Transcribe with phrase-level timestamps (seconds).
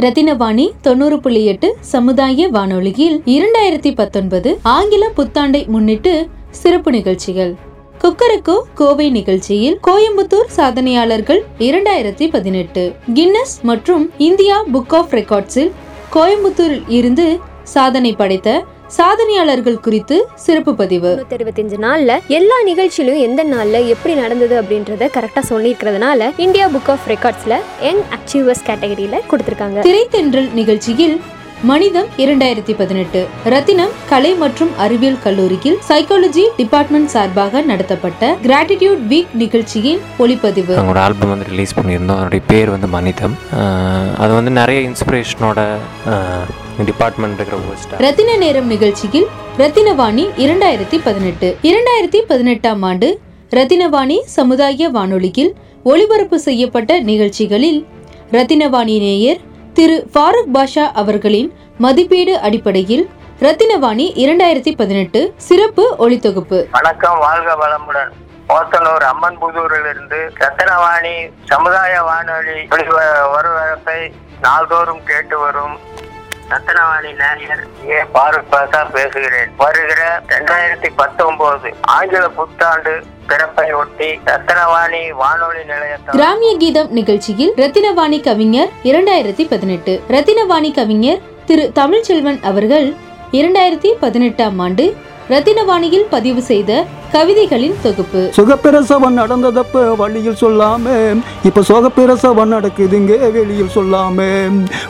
[0.00, 7.54] ரத்தினவாணி தொண்ணூறு புள்ளி எட்டு சமுதாய வானொலியில் இரண்டாயிரத்தி பத்தொன்பது ஆங்கில புத்தாண்டை முன்னிட்டு சிறப்பு நிகழ்ச்சிகள்.
[7.98, 12.94] குக்கரக்கோ கோவை நிகழ்ச்சியில் கோயம்புத்தூர் சாதனையாளர்கள் இரண்டாயிரத்தி பதினெட்டு.
[13.14, 15.72] கின்னஸ் மற்றும் இந்தியா புக் ஆஃப் ரெக்கார்ட்ஸில்
[16.12, 18.64] கோயம்புத்தூரில் இருந்து சாதனை படைத்த
[18.96, 21.10] சாதனையாளர்கள் குறித்து சிறப்பு பதிவு.
[21.16, 27.08] நூற்றி அறுபத்தஞ்சு நாளில் எல்லா நிகழ்ச்சியிலும் எந்த நாளில் எப்படி நடந்தது அப்படின்றத கரெக்டாக சொல்லியிருக்கிறதுனால இந்தியா புக் ஆஃப்
[27.08, 29.80] ரெக்கார்ட்ஸில் யங் அச்சீவர்ஸ் கேட்டகரியில் கொடுத்துருக்காங்க.
[29.88, 31.20] திரைத்தென்றல் நிகழ்ச்சியில்
[31.62, 33.26] மனிதம் இரண்டாயிரத்தி பதினெட்டு.
[33.52, 40.74] ரத்தினம் கலை மற்றும் அறிவியல் கல்லூரியில் சைக்காலஜி டிபார்ட்மெண்ட் சார்பாக நடத்தப்பட்ட கிராட்டிடியூட் வீக் நிகழ்ச்சியின் ஒளிப்பதிவு.
[40.76, 42.18] அவங்களோட ஆல்பம் வந்து ரிலீஸ் பண்ணியிருந்தோம்.
[42.20, 43.34] அதனுடைய பேர் வந்து மனிதம்.
[44.18, 45.58] அது வந்து நிறைய இன்ஸ்பிரேஷனோட
[46.90, 51.56] டிபார்ட்மெண்ட் இருக்கிற ரத்தின நேரம் நிகழ்ச்சியில் ரத்தினவாணி இரண்டாயிரத்தி பதினெட்டு.
[51.62, 57.86] இரண்டாயிரத்தி பதினெட்டாம் ஆண்டு ரத்தினவாணி சமுதாய வானொலியில் ஒளிபரப்பு செய்யப்பட்ட நிகழ்ச்சிகளில்
[58.32, 59.38] ரத்தினவாணி நேயர்
[59.78, 66.64] திரு ஃபாரூக் பாஷா அவர்களின் மதிப்பீடு அடிப்படையில் ரத்தினவாணி இரண்டாயிரத்தி பதினெட்டு சிறப்பு ஒளித்தொகுப்பு.
[66.70, 68.10] வணக்கம் வாழ்க வளமுடன்.
[68.48, 75.78] போத்தனூர் அம்மன் புதூரிலிருந்து ரத்தினவாணி சமுதாய வானொலி ஒளிப- நாள்தோறும் கேட்டு வரும்
[76.50, 79.50] ரத்தனவாணி நேயர் ஏ பாரூக் பேசுகிறேன்.
[79.56, 83.02] வருகிற ரெண்டாயிரத்தி பத்தொன்பது ஆங்கில புத்தாண்டு
[83.72, 84.20] ஒட்டி
[85.12, 85.62] வானொலி
[86.10, 90.02] கிராமிய கீதம் நிகழ்ச்சியில் ரத்தினவாணி கவிஞர் இரண்டாயிரத்தி பதினெட்டு.
[90.08, 92.94] ரத்தினவாணி கவிஞர் திரு தமிழ்ச்செல்வன் அவர்கள்
[93.32, 94.96] இரண்டாயிரத்தி பதினெட்டாம் ஆண்டு
[95.30, 98.30] ரத்தினவாணியில் பதிவு செய்த கவிதைகளின் தொகுப்பு.
[98.36, 100.84] சுகப்பிரசவம் நடந்ததப்ப வழியில் சொல்லாம.
[101.44, 104.48] இப்ப சுகப்பிரசவம் நடக்குதுங்க வெளியில் சொல்லாம.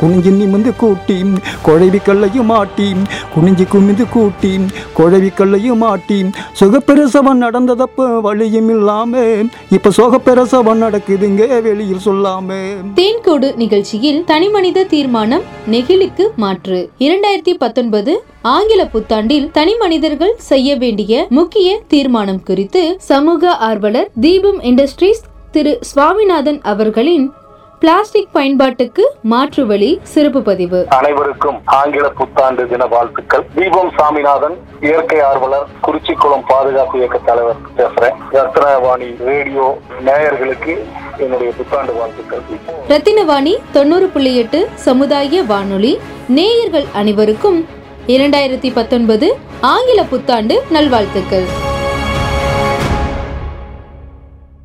[0.00, 1.22] குனிஞ்சு நிமிந்து கூட்டி
[1.66, 2.92] குழவி கல்லையும் மாட்டி
[3.34, 4.58] குனிஞ்சு குமிந்து கூட்டி
[4.98, 6.24] குழவி கல்லையும் மாட்டி
[6.60, 9.18] சுகப்பிரசவம் நடந்ததப்ப வழியும் இல்லாம.
[9.70, 12.58] இப்ப சுகப்பிரசவம் நடக்குதுங்க வெளியில் சொல்லாம.
[12.94, 16.90] தேன்கூடு நிகழ்ச்சியில் தனிமனித தீர்மானம் நெகிழிக்கு மாற்று.
[16.98, 25.22] இரண்டாயிரத்தி பத்தொன்பது ஆங்கில புத்தாண்டில் தனி மனிதர்கள் செய்ய வேண்டிய முக்கிய தீர்மானம் குறித்து சமூக ஆர்வலர் தீபம் இண்டஸ்ட்ரீஸ்
[25.50, 27.32] திரு சுவாமிநாதன் அவர்களின்
[27.78, 30.86] பிளாஸ்டிக் பயன்பாட்டுக்கு மாற்று வழி சிறப்பு பதிவு.
[30.88, 33.44] அனைவருக்கும் ஆங்கில புத்தாண்டு தின வாழ்த்துக்கள்.
[33.54, 38.16] தீபம் சாமிநாதன் இயற்கை ஆர்வலர் குறிச்சிக்குளம் பாதுகாப்பு இயக்க தலைவர் பேசுறேன்.
[38.32, 40.76] ரத்னவாணி ரேடியோ நேயர்களுக்கு
[41.18, 42.42] என்னுடைய புத்தாண்டு வாழ்த்துக்கள்.
[42.88, 45.98] ரத்தினவாணி தொண்ணூறு புள்ளி எட்டு சமுதாய வானொலி.
[46.28, 47.66] நேயர்கள் அனைவருக்கும்
[48.06, 51.68] இரண்டாயிரத்தி பத்தொன்பது ஆங்கில புத்தாண்டு நல்வாழ்த்துக்கள்.